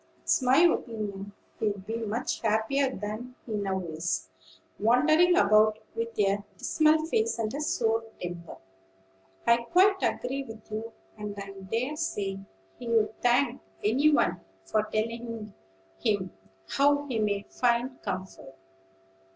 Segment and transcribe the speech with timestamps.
[0.23, 4.31] It's my opinion he'd be much happier than he now is,
[4.79, 8.57] wandering about with a dismal face and a sour temper."
[9.45, 12.39] "I quite agree with you; and I dare say
[12.79, 15.53] he'd thank any one for telling
[15.99, 16.33] him
[16.67, 18.55] how he may find comfort.